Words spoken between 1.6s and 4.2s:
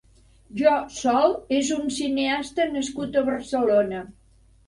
un cineasta nascut a Barcelona.